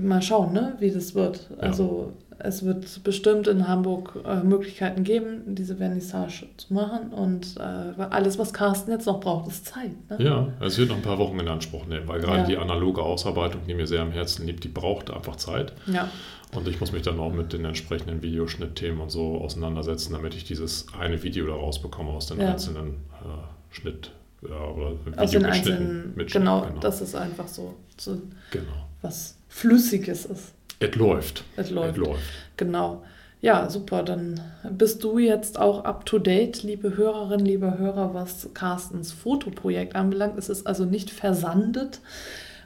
mal 0.00 0.22
schauen, 0.22 0.52
ne, 0.52 0.76
wie 0.78 0.90
das 0.90 1.14
wird. 1.14 1.50
Ja. 1.50 1.68
Also 1.68 2.12
es 2.38 2.64
wird 2.64 3.02
bestimmt 3.02 3.48
in 3.48 3.66
Hamburg 3.66 4.18
äh, 4.26 4.42
Möglichkeiten 4.42 5.04
geben, 5.04 5.54
diese 5.54 5.76
Vernissage 5.76 6.46
zu 6.56 6.74
machen. 6.74 7.10
Und 7.10 7.56
äh, 7.56 8.02
alles, 8.02 8.38
was 8.38 8.52
Carsten 8.52 8.90
jetzt 8.90 9.06
noch 9.06 9.20
braucht, 9.20 9.48
ist 9.48 9.66
Zeit. 9.66 9.92
Ne? 10.10 10.24
Ja, 10.24 10.48
es 10.60 10.76
wird 10.78 10.90
noch 10.90 10.96
ein 10.96 11.02
paar 11.02 11.18
Wochen 11.18 11.38
in 11.40 11.48
Anspruch 11.48 11.86
nehmen, 11.86 12.06
weil 12.08 12.20
gerade 12.20 12.40
ja. 12.40 12.46
die 12.46 12.56
analoge 12.58 13.02
Ausarbeitung, 13.02 13.62
die 13.66 13.74
mir 13.74 13.86
sehr 13.86 14.02
am 14.02 14.12
Herzen 14.12 14.46
liegt, 14.46 14.64
die 14.64 14.68
braucht 14.68 15.10
einfach 15.10 15.36
Zeit. 15.36 15.72
Ja. 15.86 16.08
Und 16.56 16.66
ich 16.68 16.80
muss 16.80 16.92
mich 16.92 17.02
dann 17.02 17.20
auch 17.20 17.32
mit 17.32 17.52
den 17.52 17.64
entsprechenden 17.64 18.22
Videoschnittthemen 18.22 19.00
und 19.00 19.10
so 19.10 19.38
auseinandersetzen, 19.38 20.12
damit 20.14 20.34
ich 20.34 20.44
dieses 20.44 20.86
eine 20.98 21.22
Video 21.22 21.46
da 21.46 21.54
rausbekomme 21.54 22.10
aus 22.10 22.26
den 22.26 22.40
ja. 22.40 22.52
einzelnen 22.52 22.94
äh, 23.22 23.74
Schnitt 23.74 24.12
ja, 24.42 24.58
oder 24.58 24.92
aus 25.16 25.30
den 25.30 25.44
einzelnen 25.44 26.14
genau, 26.16 26.62
genau, 26.62 26.80
das 26.80 27.00
ist 27.00 27.14
einfach 27.14 27.48
so, 27.48 27.74
so 27.96 28.20
genau. 28.50 28.88
was 29.02 29.36
Flüssiges 29.48 30.26
ist. 30.26 30.52
Es 30.78 30.94
läuft. 30.94 31.44
Es 31.56 31.70
läuft. 31.70 31.96
läuft. 31.96 32.22
Genau. 32.56 33.02
Ja, 33.40 33.68
super. 33.70 34.02
Dann 34.02 34.40
bist 34.70 35.04
du 35.04 35.18
jetzt 35.18 35.58
auch 35.58 35.84
up 35.84 36.04
to 36.06 36.18
date, 36.18 36.62
liebe 36.62 36.96
Hörerinnen, 36.96 37.46
liebe 37.46 37.78
Hörer, 37.78 38.14
was 38.14 38.48
Carstens 38.54 39.12
Fotoprojekt 39.12 39.94
anbelangt. 39.94 40.38
Es 40.38 40.48
ist 40.48 40.66
also 40.66 40.84
nicht 40.84 41.10
versandet, 41.10 42.00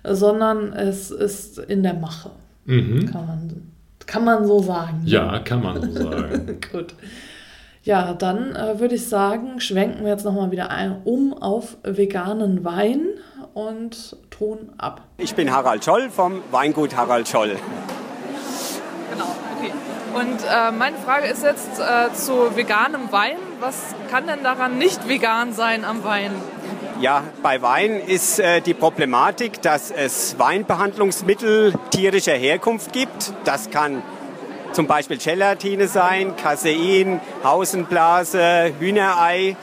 sondern 0.05 0.73
es 0.73 1.11
ist 1.11 1.59
in 1.59 1.83
der 1.83 1.95
Mache. 1.95 2.31
Mhm. 2.65 3.07
Kann, 3.11 3.27
man, 3.27 3.73
kann 4.11 4.25
man 4.25 4.45
so 4.45 4.61
sagen. 4.61 5.03
Ja, 5.05 5.39
kann 5.39 5.63
man 5.63 5.81
so 5.81 6.03
sagen. 6.03 6.59
Gut. 6.73 6.95
Ja, 7.85 8.13
dann 8.13 8.57
äh, 8.57 8.81
würde 8.81 8.97
ich 8.97 9.09
sagen, 9.09 9.61
schwenken 9.61 10.05
wir 10.05 10.11
jetzt 10.11 10.25
nochmal 10.25 10.51
wieder 10.51 10.69
ein, 10.71 11.01
um 11.05 11.33
auf 11.33 11.77
veganen 11.85 12.65
Wein 12.65 13.07
und 13.55 14.17
Ton 14.31 14.73
ab. 14.79 15.03
Ich 15.17 15.35
bin 15.37 15.53
Harald 15.53 15.85
Scholl 15.85 16.11
vom 16.11 16.43
Weingut 16.51 16.97
Harald 16.97 17.29
Scholl. 17.29 17.57
Genau, 19.13 19.27
okay. 19.57 19.73
Und 20.15 20.41
äh, 20.43 20.73
meine 20.73 20.97
Frage 20.97 21.29
ist 21.29 21.45
jetzt 21.45 21.79
äh, 21.79 22.13
zu 22.13 22.57
veganem 22.57 23.13
Wein. 23.13 23.37
Was 23.61 23.95
kann 24.11 24.27
denn 24.27 24.43
daran 24.43 24.77
nicht 24.77 25.09
vegan 25.09 25.53
sein 25.53 25.85
am 25.85 26.03
Wein? 26.03 26.33
Ja, 27.01 27.25
bei 27.43 27.63
Wein 27.63 27.99
ist 27.99 28.39
äh, 28.41 28.61
die 28.61 28.75
Problematik, 28.75 29.63
dass 29.63 29.91
es 29.91 30.39
Weinbehandlungsmittel 30.39 31.73
tierischer 31.91 32.35
Herkunft 32.35 32.93
gibt. 32.93 33.33
Das 33.45 33.71
kann 33.71 34.03
zum 34.73 34.87
Beispiel 34.87 35.17
Gelatine 35.17 35.89
sein, 35.89 36.37
Casein, 36.37 37.23
Hausenblase, 37.43 38.75
Hühnerei. 38.79 39.57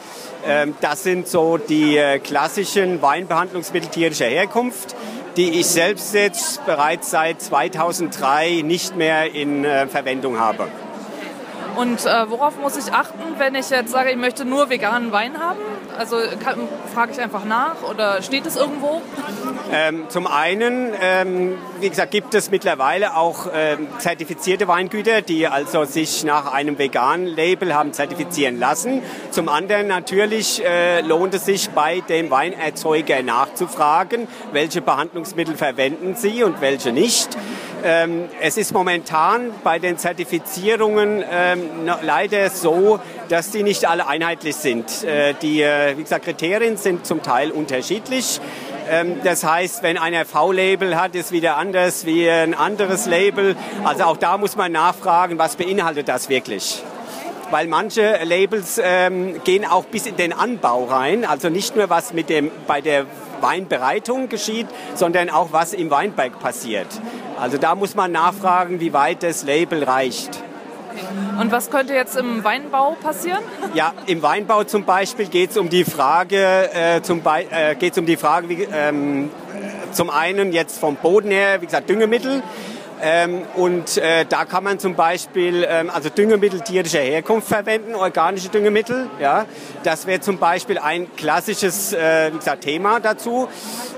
Ähm, 0.47 0.73
das 0.81 1.03
sind 1.03 1.27
so 1.27 1.59
die 1.59 1.97
äh, 1.97 2.17
klassischen 2.17 3.03
Weinbehandlungsmittel 3.03 3.91
tierischer 3.91 4.25
Herkunft, 4.25 4.95
die 5.37 5.59
ich 5.59 5.67
selbst 5.67 6.15
jetzt 6.15 6.65
bereits 6.65 7.11
seit 7.11 7.39
2003 7.39 8.63
nicht 8.63 8.95
mehr 8.95 9.31
in 9.31 9.63
äh, 9.63 9.85
Verwendung 9.85 10.39
habe. 10.39 10.69
Und 11.77 12.05
äh, 12.05 12.29
worauf 12.29 12.57
muss 12.57 12.75
ich 12.75 12.91
achten, 12.91 13.19
wenn 13.37 13.53
ich 13.53 13.69
jetzt 13.69 13.91
sage, 13.91 14.09
ich 14.09 14.17
möchte 14.17 14.45
nur 14.45 14.69
veganen 14.71 15.11
Wein 15.11 15.39
haben? 15.39 15.59
Also 15.95 16.17
frage 16.93 17.11
ich 17.11 17.19
einfach 17.19 17.45
nach 17.45 17.83
oder 17.87 18.21
steht 18.23 18.47
es 18.47 18.55
irgendwo? 18.55 19.01
Ähm, 19.71 20.05
zum 20.09 20.25
einen, 20.25 20.93
ähm, 20.99 21.57
wie 21.79 21.89
gesagt, 21.89 22.11
gibt 22.11 22.33
es 22.33 22.49
mittlerweile 22.49 23.15
auch 23.15 23.47
ähm, 23.53 23.87
zertifizierte 23.99 24.67
Weingüter, 24.67 25.21
die 25.21 25.47
also 25.47 25.85
sich 25.85 26.23
nach 26.23 26.51
einem 26.51 26.79
veganen 26.79 27.27
Label 27.27 27.75
haben 27.75 27.93
zertifizieren 27.93 28.59
lassen. 28.59 29.03
Zum 29.29 29.47
anderen 29.47 29.87
natürlich 29.87 30.63
äh, 30.65 31.01
lohnt 31.01 31.35
es 31.35 31.45
sich 31.45 31.69
bei 31.69 32.01
dem 32.01 32.31
Weinerzeuger 32.31 33.21
nachzufragen, 33.21 34.27
welche 34.51 34.81
Behandlungsmittel 34.81 35.55
verwenden 35.55 36.15
sie 36.15 36.43
und 36.43 36.59
welche 36.59 36.91
nicht. 36.91 37.37
Ähm, 37.83 38.25
es 38.41 38.57
ist 38.57 38.73
momentan 38.73 39.51
bei 39.63 39.79
den 39.79 39.97
Zertifizierungen 39.97 41.23
ähm, 41.29 41.61
leider 42.01 42.49
so, 42.49 42.99
dass 43.29 43.51
die 43.51 43.63
nicht 43.63 43.87
alle 43.87 44.07
einheitlich 44.07 44.55
sind. 44.55 45.03
Äh, 45.03 45.33
die, 45.41 45.61
äh, 45.61 45.97
wie 45.97 46.03
gesagt, 46.03 46.25
Kriterien 46.25 46.77
sind 46.77 47.05
zum 47.05 47.21
Teil 47.21 47.51
unterschiedlich. 47.51 48.39
Ähm, 48.89 49.17
das 49.23 49.43
heißt, 49.43 49.83
wenn 49.83 49.97
einer 49.97 50.25
V-Label 50.25 50.99
hat, 50.99 51.15
ist 51.15 51.31
wieder 51.31 51.57
anders 51.57 52.05
wie 52.05 52.29
ein 52.29 52.53
anderes 52.53 53.05
Label. 53.05 53.55
Also 53.83 54.05
auch 54.05 54.17
da 54.17 54.37
muss 54.37 54.55
man 54.55 54.71
nachfragen, 54.71 55.37
was 55.37 55.55
beinhaltet 55.55 56.07
das 56.07 56.29
wirklich 56.29 56.83
weil 57.51 57.67
manche 57.67 58.19
Labels 58.23 58.79
ähm, 58.83 59.41
gehen 59.43 59.65
auch 59.65 59.85
bis 59.85 60.05
in 60.05 60.15
den 60.15 60.33
Anbau 60.33 60.85
rein, 60.85 61.25
also 61.25 61.49
nicht 61.49 61.75
nur 61.75 61.89
was 61.89 62.13
mit 62.13 62.29
dem 62.29 62.51
bei 62.67 62.81
der 62.81 63.05
Weinbereitung 63.41 64.29
geschieht, 64.29 64.67
sondern 64.95 65.29
auch 65.29 65.49
was 65.51 65.73
im 65.73 65.89
Weinberg 65.89 66.39
passiert. 66.39 66.87
Also 67.39 67.57
da 67.57 67.75
muss 67.75 67.95
man 67.95 68.11
nachfragen, 68.11 68.79
wie 68.79 68.93
weit 68.93 69.23
das 69.23 69.43
Label 69.43 69.83
reicht. 69.83 70.43
Und 71.39 71.51
was 71.51 71.69
könnte 71.69 71.93
jetzt 71.93 72.17
im 72.17 72.43
Weinbau 72.43 72.95
passieren? 73.01 73.43
Ja, 73.75 73.93
im 74.07 74.23
Weinbau 74.23 74.63
zum 74.63 74.83
Beispiel 74.83 75.27
geht 75.27 75.51
es 75.51 75.57
um 75.57 75.69
die 75.69 75.83
Frage, 75.83 76.71
äh, 76.73 77.01
zum 77.03 77.21
äh, 77.25 77.75
geht's 77.75 77.97
um 77.99 78.07
die 78.07 78.17
Frage, 78.17 78.49
wie, 78.49 78.67
ähm, 78.73 79.29
zum 79.91 80.09
einen 80.09 80.51
jetzt 80.51 80.79
vom 80.79 80.95
Boden 80.95 81.29
her, 81.29 81.61
wie 81.61 81.65
gesagt, 81.65 81.89
Düngemittel. 81.89 82.41
Ähm, 83.01 83.43
und 83.55 83.97
äh, 83.97 84.25
da 84.25 84.45
kann 84.45 84.63
man 84.63 84.79
zum 84.79 84.95
Beispiel 84.95 85.65
ähm, 85.69 85.89
also 85.89 86.09
Düngemittel 86.09 86.61
tierischer 86.61 86.99
Herkunft 86.99 87.47
verwenden, 87.47 87.95
organische 87.95 88.49
Düngemittel. 88.49 89.07
Ja, 89.19 89.45
das 89.83 90.07
wäre 90.07 90.19
zum 90.19 90.37
Beispiel 90.37 90.77
ein 90.79 91.07
klassisches 91.15 91.93
äh, 91.93 92.31
gesagt, 92.31 92.63
Thema 92.63 92.99
dazu. 92.99 93.47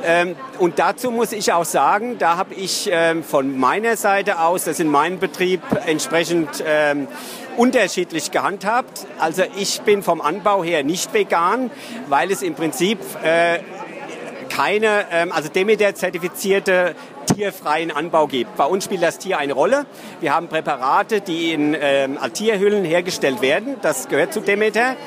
Ähm, 0.03 0.35
und 0.59 0.79
dazu 0.79 1.11
muss 1.11 1.31
ich 1.31 1.53
auch 1.53 1.65
sagen, 1.65 2.17
da 2.19 2.37
habe 2.37 2.53
ich 2.53 2.89
ähm, 2.91 3.23
von 3.23 3.57
meiner 3.57 3.95
Seite 3.95 4.39
aus, 4.39 4.65
das 4.65 4.79
in 4.79 4.89
meinem 4.89 5.19
Betrieb 5.19 5.61
entsprechend 5.85 6.63
ähm, 6.65 7.07
unterschiedlich 7.57 8.31
gehandhabt. 8.31 9.05
Also 9.19 9.43
ich 9.57 9.81
bin 9.81 10.03
vom 10.03 10.21
Anbau 10.21 10.63
her 10.63 10.83
nicht 10.83 11.13
vegan, 11.13 11.71
weil 12.07 12.31
es 12.31 12.41
im 12.41 12.55
Prinzip 12.55 12.99
äh, 13.23 13.59
keine, 14.49 15.05
ähm, 15.11 15.31
also 15.31 15.49
Demeter-zertifizierte 15.49 16.95
tierfreien 17.39 17.89
Anbau 17.89 18.27
gibt. 18.27 18.57
Bei 18.57 18.65
uns 18.65 18.83
spielt 18.83 19.01
das 19.01 19.17
Tier 19.17 19.37
eine 19.37 19.53
Rolle. 19.53 19.85
Wir 20.19 20.35
haben 20.35 20.49
Präparate, 20.49 21.21
die 21.21 21.53
in 21.53 21.73
ähm, 21.79 22.19
Tierhüllen 22.33 22.83
hergestellt 22.83 23.41
werden. 23.41 23.77
Das 23.81 24.09
gehört 24.09 24.33
zu 24.33 24.41
Demeter. 24.41 24.97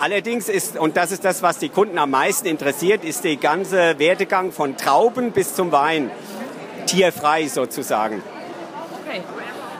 Allerdings 0.00 0.48
ist, 0.48 0.78
und 0.78 0.96
das 0.96 1.10
ist 1.10 1.24
das, 1.24 1.42
was 1.42 1.58
die 1.58 1.70
Kunden 1.70 1.98
am 1.98 2.10
meisten 2.10 2.46
interessiert, 2.46 3.04
ist 3.04 3.24
der 3.24 3.34
ganze 3.34 3.98
Werdegang 3.98 4.52
von 4.52 4.76
Trauben 4.76 5.32
bis 5.32 5.56
zum 5.56 5.72
Wein. 5.72 6.12
Tierfrei 6.86 7.48
sozusagen. 7.48 8.22
Okay. 9.04 9.22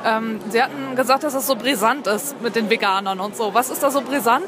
Ähm, 0.05 0.41
Sie 0.51 0.61
hatten 0.61 0.97
gesagt, 0.97 1.23
dass 1.23 1.35
es 1.35 1.47
so 1.47 1.55
brisant 1.55 2.09
ist 2.09 2.41
mit 2.43 2.57
den 2.57 2.69
Veganern 2.69 3.21
und 3.21 3.37
so. 3.37 3.55
Was 3.55 3.71
ist 3.71 3.81
da 3.81 3.93
so 3.93 4.01
brisant? 4.01 4.47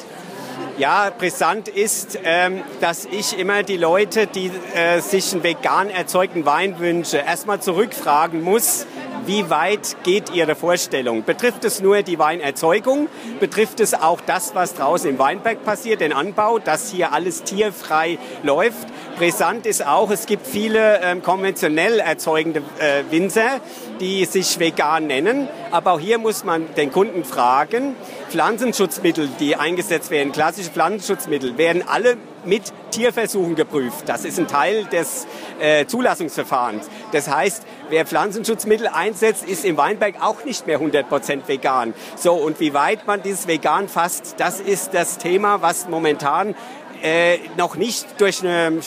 Ja, 0.77 1.11
brisant 1.17 1.69
ist, 1.69 2.19
ähm, 2.25 2.61
dass 2.81 3.05
ich 3.05 3.39
immer 3.39 3.63
die 3.63 3.77
Leute, 3.77 4.27
die 4.27 4.51
äh, 4.75 4.99
sich 5.01 5.33
einen 5.33 5.45
vegan 5.45 5.89
erzeugten 5.89 6.47
Wein 6.47 6.81
wünschen, 6.81 7.21
erstmal 7.21 7.63
zurückfragen 7.63 8.43
muss, 8.43 8.85
wie 9.27 9.51
weit 9.51 9.97
geht 10.03 10.33
Ihre 10.33 10.55
Vorstellung? 10.55 11.25
Betrifft 11.25 11.65
es 11.65 11.81
nur 11.81 12.03
die 12.03 12.19
Weinerzeugung? 12.19 13.09
Betrifft 13.41 13.81
es 13.81 13.95
auch 13.95 14.21
das, 14.21 14.55
was 14.55 14.75
draußen 14.75 15.09
im 15.09 15.19
Weinberg 15.19 15.65
passiert, 15.65 16.01
den 16.01 16.13
Anbau, 16.13 16.59
dass 16.59 16.91
hier 16.91 17.13
alles 17.13 17.43
tierfrei 17.43 18.19
läuft? 18.43 18.87
Brisant 19.19 19.67
ist 19.67 19.87
auch, 19.87 20.11
es 20.11 20.27
gibt 20.27 20.47
viele 20.47 21.01
ähm, 21.03 21.23
konventionell 21.23 22.01
erzeugende 22.01 22.63
äh, 22.79 23.05
Winzer, 23.11 23.61
die 24.01 24.25
sich 24.25 24.59
vegan 24.59 25.07
nennen. 25.07 25.49
Aber 25.71 25.93
auch 25.93 26.01
hier 26.01 26.19
muss 26.19 26.45
man 26.45 26.75
den 26.75 26.91
Kunden 26.93 27.25
fragen, 27.25 27.97
Pflanzenschutzmittel, 28.31 29.29
die 29.41 29.57
eingesetzt 29.57 30.11
werden, 30.11 30.33
klassische 30.33 30.71
Pflanzenschutzmittel, 30.71 31.57
werden 31.59 31.85
alle 31.87 32.17
mit 32.47 32.73
Tierversuchen 32.91 33.55
geprüft. 33.55 34.09
Das 34.09 34.25
ist 34.25 34.39
ein 34.39 34.49
Teil 34.49 34.85
des 34.85 35.27
äh, 35.61 35.87
Zulassungsverfahrens. 35.87 36.89
Das 37.13 37.29
heißt, 37.29 37.65
wer 37.91 38.07
Pflanzenschutzmittel 38.07 38.87
einsetzt, 38.87 39.47
ist 39.47 39.65
im 39.65 39.77
Weinberg 39.77 40.17
auch 40.21 40.45
nicht 40.45 40.67
mehr 40.67 40.81
100% 40.81 41.47
vegan. 41.47 41.95
So, 42.17 42.35
und 42.35 42.61
wie 42.61 42.75
weit 42.75 43.07
man 43.07 43.23
dieses 43.23 43.49
vegan 43.49 43.89
fasst, 43.89 44.37
das 44.39 44.61
ist 44.61 44.95
das 44.95 45.19
Thema, 45.19 45.63
was 45.63 45.89
momentan 45.89 46.55
äh, 47.03 47.39
noch 47.57 47.77
nicht 47.77 48.21
durch 48.21 48.43
eine 48.43 48.81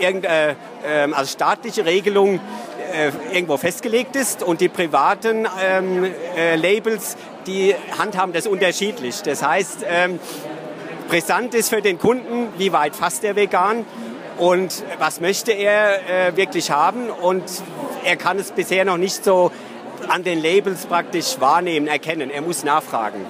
irgendeine 0.00 0.56
äh, 0.86 1.12
also 1.12 1.30
staatliche 1.30 1.84
Regelung 1.84 2.40
äh, 2.92 3.10
irgendwo 3.32 3.56
festgelegt 3.56 4.16
ist 4.16 4.42
und 4.42 4.60
die 4.60 4.68
privaten 4.68 5.46
ähm, 5.62 6.10
äh, 6.36 6.56
Labels, 6.56 7.16
die 7.46 7.74
handhaben 7.98 8.32
das 8.32 8.46
unterschiedlich. 8.46 9.22
Das 9.22 9.42
heißt, 9.42 9.84
ähm, 9.86 10.18
brisant 11.08 11.54
ist 11.54 11.70
für 11.70 11.82
den 11.82 11.98
Kunden, 11.98 12.48
wie 12.58 12.72
weit 12.72 12.94
fasst 12.94 13.24
er 13.24 13.34
vegan 13.34 13.84
und 14.36 14.84
was 14.98 15.20
möchte 15.20 15.52
er 15.52 16.28
äh, 16.28 16.36
wirklich 16.36 16.70
haben 16.70 17.10
und 17.10 17.44
er 18.04 18.16
kann 18.16 18.38
es 18.38 18.52
bisher 18.52 18.84
noch 18.84 18.98
nicht 18.98 19.24
so 19.24 19.50
an 20.08 20.22
den 20.22 20.40
Labels 20.40 20.86
praktisch 20.86 21.40
wahrnehmen, 21.40 21.86
erkennen. 21.86 22.30
Er 22.30 22.42
muss 22.42 22.62
nachfragen. 22.62 23.24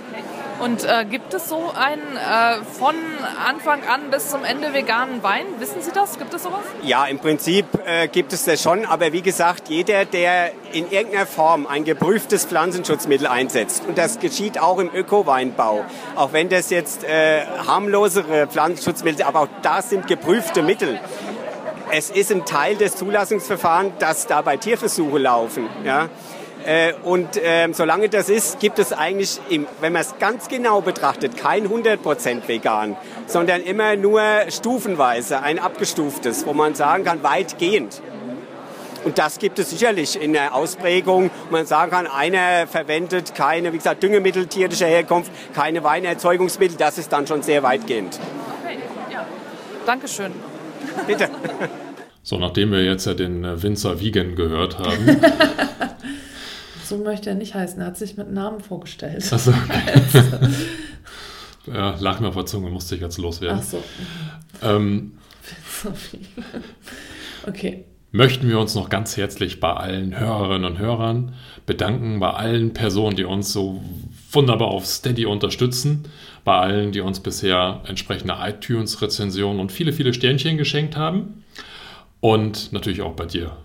Und 0.61 0.85
äh, 0.85 1.05
gibt 1.05 1.33
es 1.35 1.49
so 1.49 1.73
einen 1.73 2.17
äh, 2.17 2.65
von 2.65 2.95
Anfang 3.47 3.81
an 3.89 4.11
bis 4.11 4.31
zum 4.31 4.45
Ende 4.45 4.73
veganen 4.73 5.23
Wein? 5.23 5.47
Wissen 5.59 5.83
Sie 5.83 5.93
das? 5.93 6.19
Gibt 6.19 6.35
es 6.35 6.43
sowas? 6.43 6.61
Ja, 6.83 7.07
im 7.07 7.19
Prinzip 7.21 7.67
äh, 7.87 8.09
gibt 8.09 8.33
es 8.33 8.45
das 8.45 8.61
schon. 8.61 8.85
Aber 8.85 9.13
wie 9.13 9.23
gesagt, 9.23 9.69
jeder, 9.69 10.05
der 10.05 10.51
in 10.73 10.91
irgendeiner 10.91 11.27
Form 11.27 11.67
ein 11.67 11.85
geprüftes 11.85 12.45
Pflanzenschutzmittel 12.45 13.29
einsetzt, 13.29 13.85
und 13.87 13.97
das 13.99 14.19
geschieht 14.19 14.61
auch 14.61 14.79
im 14.79 14.91
Öko-Weinbau, 14.93 15.85
auch 16.17 16.33
wenn 16.33 16.49
das 16.49 16.71
jetzt 16.71 17.05
äh, 17.05 17.45
harmlosere 17.67 18.49
Pflanzenschutzmittel, 18.49 19.25
aber 19.25 19.43
auch 19.43 19.49
das 19.63 19.91
sind 19.91 20.07
geprüfte 20.07 20.63
Mittel 20.63 20.99
es 21.91 22.11
ist 22.11 22.31
ein 22.31 22.45
Teil 22.45 22.77
des 22.77 22.97
Zulassungsverfahrens, 22.97 23.95
dass 23.99 24.27
dabei 24.27 24.57
Tierversuche 24.57 25.19
laufen. 25.19 25.69
Ja? 25.85 26.09
Äh, 26.69 26.93
und 27.03 27.39
äh, 27.39 27.67
solange 27.73 28.11
das 28.11 28.29
ist, 28.29 28.61
gibt 28.61 28.79
es 28.79 28.93
eigentlich, 28.93 29.41
wenn 29.81 29.95
man 29.95 30.03
es 30.03 30.19
ganz 30.19 30.49
genau 30.49 30.83
betrachtet, 30.83 31.35
kein 31.39 31.67
100% 31.67 32.47
vegan, 32.47 32.95
sondern 33.27 33.63
immer 33.63 33.97
nur 33.97 34.21
stufenweise, 34.51 35.41
ein 35.41 35.59
abgestuftes, 35.59 36.45
wo 36.45 36.53
man 36.53 36.75
sagen 36.75 37.05
kann, 37.05 37.23
weitgehend. 37.23 38.03
Und 39.03 39.17
das 39.17 39.39
gibt 39.39 39.59
es 39.59 39.71
sicherlich 39.71 40.21
in 40.21 40.35
der 40.35 40.55
Ausprägung. 40.55 41.31
wo 41.49 41.57
Man 41.57 41.65
sagen 41.65 41.91
kann, 41.91 42.07
einer 42.07 42.67
verwendet 42.67 43.35
keine, 43.35 43.73
wie 43.73 43.79
gesagt, 43.79 44.03
Düngemittel 44.03 44.47
tierischer 44.47 44.89
Herkunft, 44.89 45.33
keine 45.55 45.83
Weinerzeugungsmittel. 45.85 46.77
Das 46.77 46.99
ist 46.99 47.11
dann 47.11 47.27
schon 47.27 47.41
sehr 47.41 47.63
weitgehend. 47.63 48.21
Okay, 48.63 48.77
ja. 49.11 49.25
Dankeschön. 49.87 50.33
Bitte. 51.07 51.31
So, 52.23 52.37
nachdem 52.37 52.73
wir 52.73 52.85
jetzt 52.85 53.07
ja 53.07 53.15
den 53.15 53.63
Winzer 53.63 54.01
Wiegen 54.01 54.35
gehört 54.35 54.79
haben. 54.79 55.19
so 56.89 56.99
möchte 56.99 57.31
er 57.31 57.37
nicht 57.37 57.55
heißen. 57.55 57.81
Er 57.81 57.89
hat 57.89 57.97
sich 57.97 58.17
mit 58.17 58.33
Namen 58.33 58.61
vorgestellt. 58.61 59.33
Achso, 59.33 59.51
okay. 59.51 60.21
ja, 61.73 61.95
lag 61.99 62.21
mir 62.21 62.29
auf 62.29 62.35
der 62.35 62.47
Zunge, 62.47 62.71
musste 62.71 62.95
ich 62.95 63.01
jetzt 63.01 63.19
loswerden. 63.19 63.61
Ach 63.61 63.65
so. 63.65 63.83
Ähm, 64.63 65.13
okay. 67.47 67.85
Möchten 68.11 68.49
wir 68.49 68.59
uns 68.59 68.75
noch 68.75 68.89
ganz 68.89 69.19
herzlich 69.19 69.61
bei 69.61 69.71
allen 69.71 70.19
Hörerinnen 70.19 70.65
und 70.65 70.79
Hörern 70.79 71.35
bedanken, 71.67 72.21
bei 72.21 72.31
allen 72.31 72.73
Personen, 72.73 73.17
die 73.17 73.25
uns 73.25 73.53
so 73.53 73.83
wunderbar 74.33 74.69
auf 74.69 74.87
Steady 74.87 75.27
unterstützen, 75.27 76.05
bei 76.43 76.57
allen, 76.57 76.93
die 76.93 77.01
uns 77.01 77.21
bisher 77.21 77.83
entsprechende 77.87 78.37
iTunes-Rezensionen 78.41 79.61
und 79.61 79.73
viele, 79.73 79.93
viele 79.93 80.15
Sternchen 80.15 80.57
geschenkt 80.57 80.97
haben. 80.97 81.45
Und 82.21 82.73
natürlich 82.73 83.03
auch 83.03 83.13
bei 83.13 83.27
dir, 83.27 83.59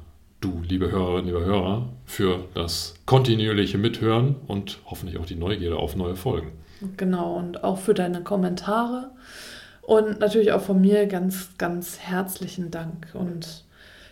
du, 0.43 0.61
liebe 0.67 0.91
Hörerinnen, 0.91 1.25
liebe 1.25 1.45
Hörer, 1.45 1.89
für 2.05 2.45
das 2.53 2.95
kontinuierliche 3.05 3.77
Mithören 3.77 4.35
und 4.47 4.79
hoffentlich 4.85 5.17
auch 5.19 5.25
die 5.25 5.35
Neugierde 5.35 5.77
auf 5.77 5.95
neue 5.95 6.15
Folgen. 6.15 6.51
Genau, 6.97 7.35
und 7.35 7.63
auch 7.63 7.77
für 7.77 7.93
deine 7.93 8.21
Kommentare. 8.21 9.11
Und 9.81 10.19
natürlich 10.19 10.51
auch 10.51 10.61
von 10.61 10.79
mir 10.79 11.07
ganz, 11.07 11.57
ganz 11.57 11.99
herzlichen 11.99 12.71
Dank. 12.71 13.07
Und 13.13 13.65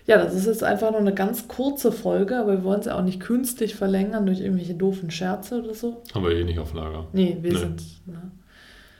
ja, 0.05 0.17
das 0.17 0.33
ist 0.33 0.45
jetzt 0.45 0.63
einfach 0.63 0.91
nur 0.91 0.99
eine 0.99 1.13
ganz 1.13 1.47
kurze 1.47 1.91
Folge, 1.91 2.37
aber 2.37 2.53
wir 2.53 2.63
wollen 2.63 2.79
es 2.79 2.85
ja 2.87 2.97
auch 2.97 3.03
nicht 3.03 3.19
künstlich 3.19 3.75
verlängern 3.75 4.25
durch 4.25 4.41
irgendwelche 4.41 4.73
doofen 4.73 5.11
Scherze 5.11 5.61
oder 5.61 5.73
so. 5.73 6.01
Haben 6.13 6.25
wir 6.25 6.31
eh 6.31 6.43
nicht 6.43 6.59
auf 6.59 6.73
Lager. 6.73 7.07
Nee, 7.13 7.37
wir 7.41 7.53
nee. 7.53 7.59
sind. 7.59 7.81
Ne? 8.05 8.31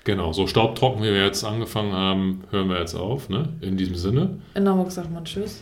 Genau, 0.04 0.34
so 0.34 0.48
staubtrocken, 0.48 1.02
wie 1.04 1.12
wir 1.12 1.26
jetzt 1.26 1.44
angefangen 1.44 1.94
haben, 1.94 2.44
hören 2.50 2.70
wir 2.70 2.80
jetzt 2.80 2.96
auf. 2.96 3.30
Ne? 3.30 3.50
In 3.62 3.78
diesem 3.78 3.96
Sinne. 3.96 4.40
In 4.56 4.68
Hamburg 4.68 4.92
sagt 4.92 5.12
man 5.12 5.26
Tschüss. 5.26 5.62